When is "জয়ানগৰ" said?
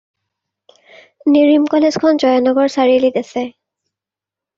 2.23-2.71